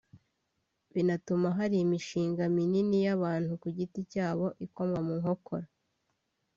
binatuma 0.93 1.47
hari 1.57 1.75
imishinga 1.85 2.43
minini 2.55 2.97
y’abantu 3.05 3.51
ku 3.61 3.67
giti 3.77 4.01
cyabo 4.11 4.45
ikomwa 4.65 4.99
mu 5.07 5.13
nkokora 5.19 5.67